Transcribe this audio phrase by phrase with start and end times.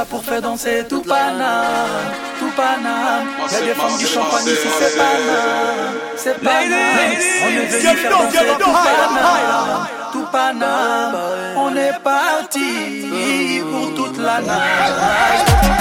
[0.00, 1.86] Là pour faire danser tout Paname,
[2.38, 3.28] tout Paname.
[3.52, 7.18] Y'a des femmes du champagne ici, c'est Paname, c'est Paname.
[7.44, 11.16] On est venu faire danser tout Paname, tout Paname.
[11.58, 15.79] On est parti pour toute la night.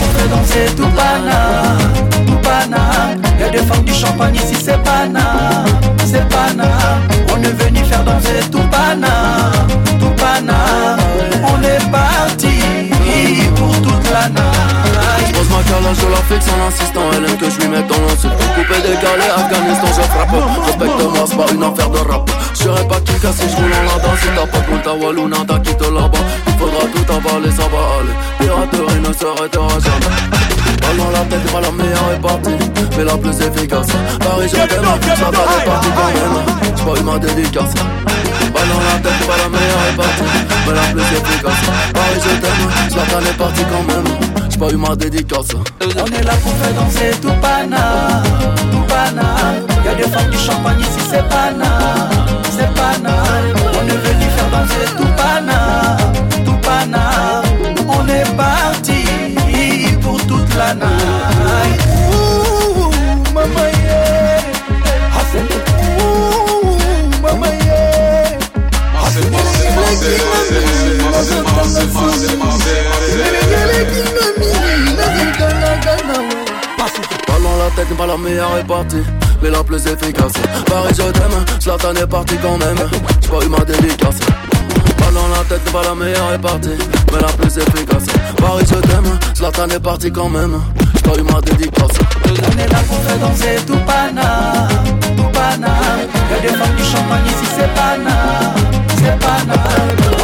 [0.00, 0.90] On est là pour faire danser tout
[2.42, 3.18] banal.
[3.40, 5.64] Y'a des femmes du champagne ici, c'est pana,
[6.04, 6.68] c'est pana.
[7.32, 9.52] On est venu faire danser tout pana,
[10.00, 10.96] tout pana.
[11.44, 12.90] On est parti
[13.56, 15.32] pour toute la night.
[15.32, 17.02] Pose ma calage, je la fixe en insistant.
[17.16, 18.37] Elle aime que je lui mette dans l'insulte.
[18.88, 20.32] Décalé, Afghanistan, je frappe.
[20.64, 22.30] Respecte-moi, c'est pas une affaire de rap.
[22.54, 25.28] J'serais pas qui casse si je roule en la Si t'as pas de ta walou,
[25.28, 26.24] t'as quitté là-bas.
[26.46, 28.16] Il faudra tout avaler, ça va aller.
[28.38, 30.14] Piraterie ne s'arrêtera jamais.
[30.80, 32.56] Balle dans la tête, pas la meilleure est partie,
[32.96, 33.88] mais la plus efficace.
[34.20, 36.36] Paris, je t'aime, ça va les parties quand même.
[36.74, 37.74] J'ai pas eu ma dédicace.
[37.74, 40.22] Balle dans la tête, pas la meilleure est partie,
[40.66, 41.62] mais la plus efficace.
[41.92, 44.37] Paris, je t'aime, Zlatan est parti quand même.
[44.60, 48.22] On est là pour faire danser tout pana,
[48.70, 49.54] tout pana.
[49.84, 52.08] Y'a des femmes du champagne ici, c'est pana,
[52.50, 53.22] c'est pana.
[53.74, 55.96] On est venu faire danser tout pana,
[56.44, 57.42] tout pana.
[57.88, 59.04] On est parti
[60.58, 61.97] la night.
[78.38, 79.02] Meilleure est partie
[79.42, 80.32] mais la plus efficace.
[80.66, 82.78] Paris, je t'aime, Zlatan est parti quand même.
[83.20, 84.18] J'ai pas eu ma dédicace.
[84.96, 86.76] Pas dans la tête, pas la meilleure est partie,
[87.12, 88.06] mais la plus efficace.
[88.36, 90.60] Paris, je t'aime, Zlatan est parti quand même.
[90.94, 91.98] J'ai pas eu ma dédicace.
[92.26, 94.68] On est là pour faire danser tout pana,
[95.16, 95.74] tout pana.
[96.30, 98.54] Y'a des femmes du champagne ici, c'est pana,
[98.96, 99.62] c'est pana.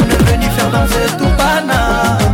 [0.01, 2.34] On est venu faire danser tout pana.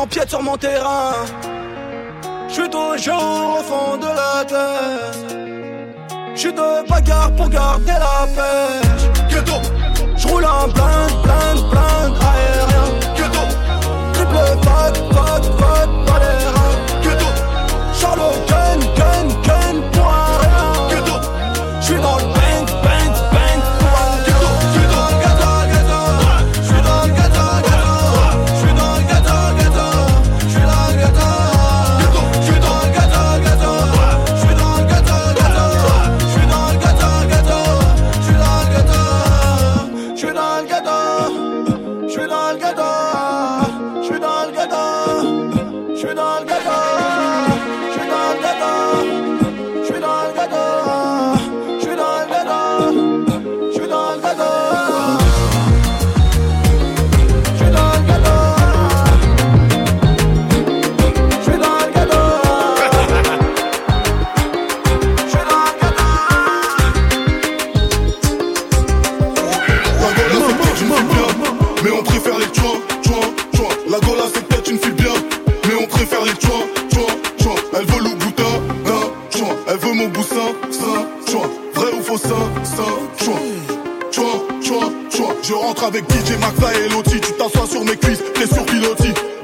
[0.00, 1.12] empiète sur mon terrain.
[2.48, 5.36] Je suis toujours au fond de la tête.
[6.34, 9.10] Je suis de bagarre pour garder la pêche.
[10.16, 12.69] Je roule en blind, blind, blind aérien.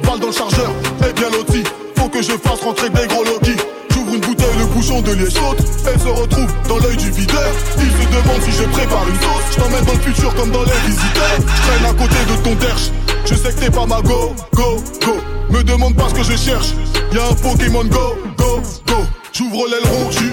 [0.02, 0.70] Balle dans le chargeur,
[1.08, 1.62] et bien loti.
[1.96, 3.56] Faut que je fasse rentrer des gros Loki.
[3.90, 5.58] J'ouvre une bouteille, le bouchon de liège saute.
[5.87, 7.50] Elle se retrouve dans l'œil du videur.
[7.78, 9.44] Il se demande si je prépare une sauce.
[9.52, 11.38] Je t'emmène dans le futur comme dans les visiteurs.
[11.38, 12.90] Je traîne à côté de ton derche.
[13.25, 15.16] Je sais que t'es pas ma go, go, go.
[15.50, 16.75] Me demande pas ce que je cherche.
[17.12, 19.04] Y'a un Pokémon Go, go, go.
[19.32, 20.31] J'ouvre l'aileron, j'suis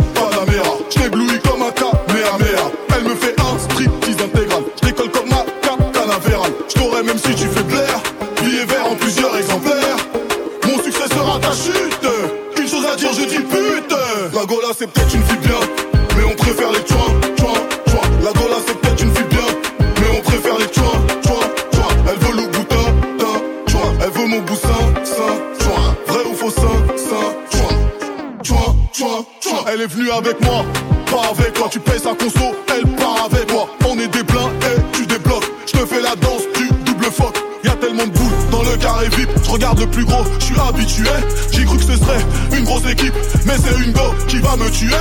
[29.72, 30.66] Elle est venue avec moi,
[31.10, 31.68] pas avec toi.
[31.72, 33.68] Tu payes sa conso, elle part avec toi.
[33.88, 35.50] On est des pleins et tu débloques.
[35.66, 37.36] Je te fais la danse du double fuck.
[37.64, 39.30] Y'a tellement de boules dans le carré VIP.
[39.44, 41.10] Je regarde le plus gros, je suis habitué.
[41.52, 42.20] J'ai cru que ce serait
[42.58, 43.14] une grosse équipe,
[43.46, 44.96] mais c'est une go qui va me tuer.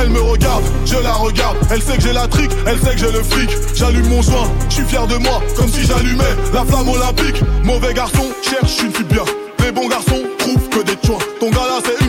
[0.00, 1.56] Elle me regarde, je la regarde.
[1.70, 3.50] Elle sait que j'ai la trique, elle sait que j'ai le fric.
[3.74, 6.24] J'allume mon joint, je suis fier de moi, comme si j'allumais
[6.54, 7.42] la flamme olympique.
[7.64, 9.24] Mauvais garçon, cherche une fille bien.
[9.66, 11.18] Les bons garçons trouvent que des choix.
[11.40, 12.05] Ton gars là, c'est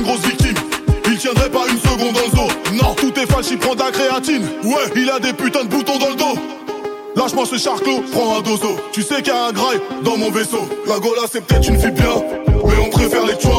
[3.78, 4.44] de la créatine.
[4.64, 6.42] Ouais, il a des putains de boutons dans le dos.
[7.16, 8.76] Lâche-moi ce charclos, prends un dozo.
[8.92, 10.68] Tu sais qu'il y a un graille dans mon vaisseau.
[10.88, 13.56] La Gola, c'est peut-être une fille bien, mais on préfère les chouins,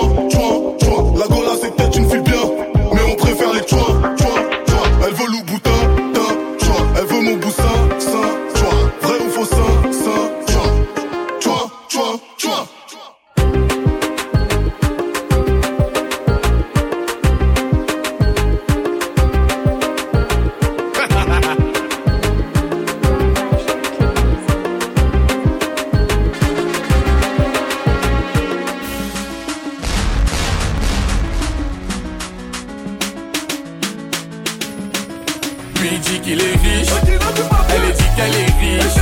[35.80, 38.98] Lui dit qu'il est riche, elle dit qu'elle est riche.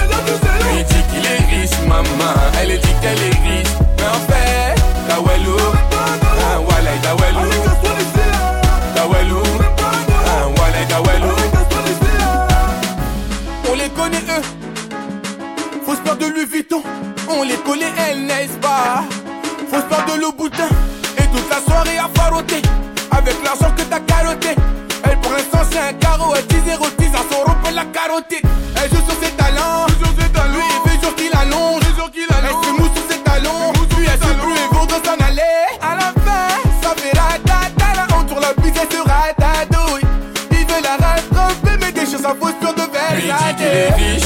[0.73, 3.73] Lui dit qu'il est riche, maman, elle dit qu'elle est riche.
[3.97, 4.75] Mais en fait,
[5.09, 6.57] ah, ah.
[13.69, 14.43] On les connaît eux,
[15.85, 16.83] faut se peur de Louis Vuitton.
[17.29, 19.05] On les connaît elles, n'est-ce pas?
[19.71, 20.69] Faut se peur de Louboutin
[21.19, 22.63] et toute la soirée à faroter.
[23.11, 24.56] Avec l'argent que t'as carotté.
[25.77, 28.41] Elle c'est un carreau, elle zéro tease à son la carotide.
[28.77, 33.05] Elle joue sur ses talents, lui il fait jour qu'il allonge, elle se mousse sur
[33.11, 35.43] ses talons, lui elle se plus et s'en aller.
[35.83, 36.49] À la fin,
[36.83, 40.07] ça fait ratata, la honte sur la bise elle se ratatouille.
[40.53, 43.15] Il veut la rattraper mais des choses à fausse pure de verre.
[43.15, 44.23] Lui dit qu'il est riche,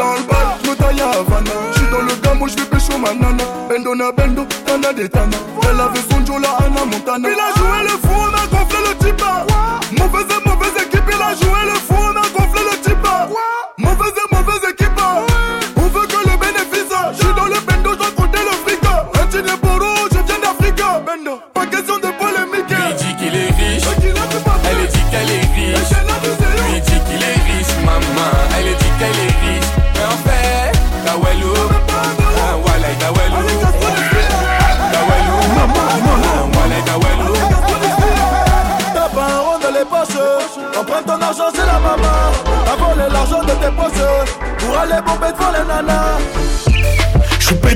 [0.00, 1.50] dans le bal, je me taille à Havana.
[1.72, 3.44] Je suis dans le gamo, je vais pécho ma nana.
[3.68, 5.36] Bendo na bendo, tana de tana.
[5.62, 7.28] Elle avait son Joe, la Anna Montana.
[7.28, 9.24] Il a joué le fou, on a gonflé le type.
[9.98, 13.08] Mauvaise et mauvaise équipe, il a joué le fou, on a gonflé le type.
[13.78, 14.18] Mauvaise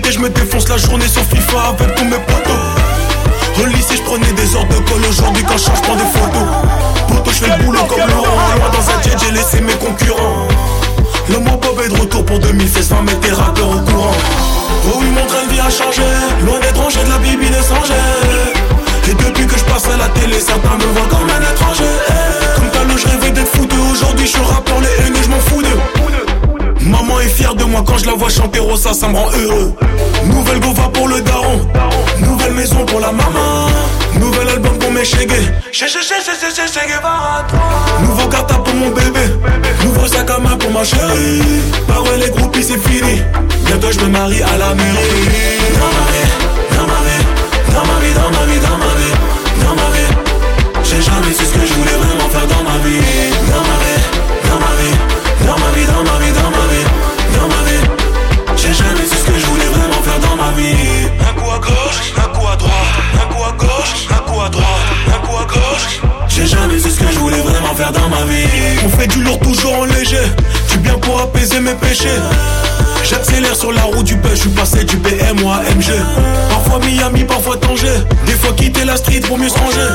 [0.05, 3.63] J'suis pété, j'me défonce la journée sur FIFA avec tous mes potos.
[3.63, 5.05] Au lycée, j'prenais des ordres de colle.
[5.09, 6.49] Aujourd'hui, quand je change, j'prends des photos.
[7.09, 8.37] Poto, j'fais le boulot comme Laurent.
[8.57, 10.49] Loin dans un jet, j'ai laissé mes concurrents.
[11.29, 14.15] Le mot Bob est de retour pour 2016, 20 mettre tes rappeurs au courant.
[14.87, 16.03] Oh oui, mon train de vie a changé.
[16.45, 20.39] Loin d'être rangé de la bibi des Et depuis que je passe à la télé,
[20.41, 22.14] certains me voient comme un étranger.
[27.95, 29.73] Quand je la vois chanter Rosa, ça me rend heureux.
[30.25, 31.61] Nouvelle gova pour le daron,
[32.19, 33.69] nouvelle maison pour la maman,
[34.19, 35.47] nouvel album pour mes chégués.
[38.01, 39.21] Nouveau gata pour mon bébé.
[39.85, 41.41] Nouveau sac à main pour ma chérie.
[41.87, 43.23] Bah ouais, les groupies, c'est fini.
[43.67, 45.31] Bientôt, je me marie à la mairie.
[45.79, 46.31] Dans ma vie,
[46.77, 47.23] dans ma vie,
[47.75, 49.15] dans ma vie, dans ma vie, dans ma vie,
[49.63, 50.11] dans ma vie.
[50.83, 53.01] J'ai jamais su ce que je voulais vraiment faire dans ma vie.
[53.53, 53.84] Dans ma vie,
[75.45, 77.89] Parfois Miami, parfois Tanger.
[78.25, 79.89] Des fois quitter la street pour mieux se ranger.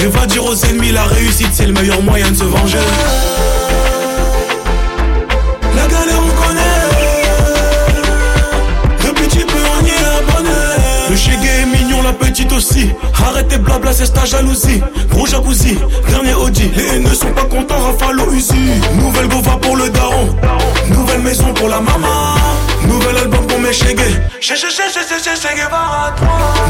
[0.00, 2.78] Et va dire aux ennemis, la réussite c'est le meilleur moyen de se venger.
[5.76, 6.62] La galère on connaît.
[9.06, 10.50] Le petit peu on y est abonné.
[11.10, 12.90] Le chégué est mignon, la petite aussi.
[13.24, 14.82] Arrêtez blabla, c'est ta jalousie.
[15.10, 16.70] Gros jacuzzi, dernier Audi.
[16.74, 18.54] Les haineux sont pas contents, Rafale au Uzi.
[18.96, 20.34] Nouvelle Gova pour le daron.
[20.90, 22.34] Nouvelle maison pour la maman.
[22.86, 24.14] Nouvel album pour mes chégués.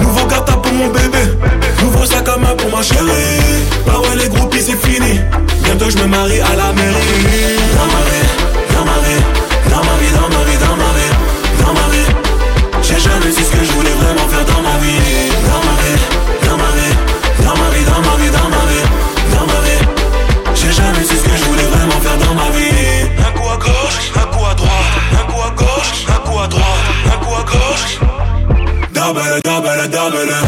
[0.01, 1.19] Nouveau gata pour mon bébé.
[1.83, 3.65] Nouveau sac à main pour ma chérie.
[3.87, 5.21] Bah ouais, les groupies, c'est fini.
[5.65, 7.59] Bientôt, je me marie à la mairie.
[7.77, 8.29] Dans ma vie,
[8.75, 9.23] dans ma vie,
[9.71, 10.88] dans ma vie, dans ma vie, dans ma vie,
[30.07, 30.48] un